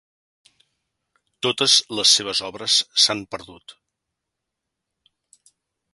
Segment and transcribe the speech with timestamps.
[1.47, 3.79] Totes les seves obres s'han perdut.